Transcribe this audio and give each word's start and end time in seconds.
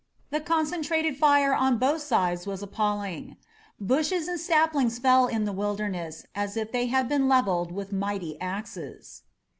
The 0.31 0.39
concentrated 0.41 1.15
fire 1.15 1.53
on 1.53 1.77
both 1.77 2.01
sides 2.01 2.47
was 2.47 2.63
appalling. 2.63 3.37
Bushes 3.79 4.27
and 4.27 4.39
saplings 4.39 4.97
fell 4.97 5.27
in 5.27 5.45
the 5.45 5.53
Wilderness 5.53 6.25
as 6.33 6.57
if 6.57 6.71
they 6.71 6.87
had 6.87 7.07
been 7.07 7.29
levelled 7.29 7.71
with 7.71 7.93
mighty 7.93 8.35
axes. 8.41 9.21